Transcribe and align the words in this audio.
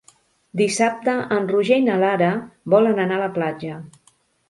Dissabte 0.61 1.13
en 1.37 1.45
Roger 1.53 1.79
i 1.83 1.85
na 1.91 1.99
Lara 2.07 2.33
volen 2.77 3.07
anar 3.07 3.19
a 3.19 3.25
la 3.29 3.33
platja. 3.41 3.83